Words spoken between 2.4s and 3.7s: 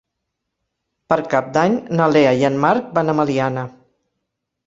en Marc van a Meliana.